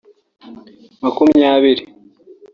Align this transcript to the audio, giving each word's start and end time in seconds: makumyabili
makumyabili 1.01 1.83